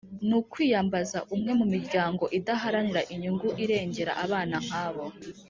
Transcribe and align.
ni 0.27 0.35
ukwiyambaza 0.41 1.19
umwe 1.35 1.51
mu 1.59 1.65
miryango 1.73 2.23
idaharanira 2.37 3.01
inyungu 3.13 3.47
irengera 3.63 4.11
abana 4.25 4.55
nkabo. 4.65 5.05